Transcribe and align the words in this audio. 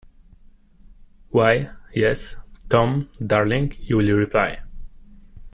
'Why, 1.29 1.69
yes, 1.93 2.35
Tom, 2.69 3.09
darling,' 3.23 3.77
you 3.81 3.97
will 3.97 4.15
reply. 4.17 4.63